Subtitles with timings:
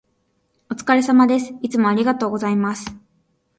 [0.71, 1.53] お疲れ様です。
[1.61, 2.89] いつもありがとうございます。